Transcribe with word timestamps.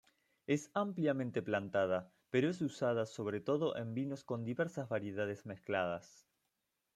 Es 0.47 0.71
ampliamente 0.73 1.43
plantada, 1.43 2.11
pero 2.31 2.49
es 2.49 2.59
usada 2.61 3.05
sobre 3.05 3.39
todo 3.39 3.77
en 3.77 3.93
vinos 3.93 4.23
con 4.23 4.43
diversas 4.43 4.89
variedades 4.89 5.45
mezcladas. 5.45 6.25